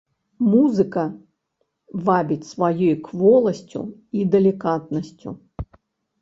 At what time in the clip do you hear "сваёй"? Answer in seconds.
2.53-2.95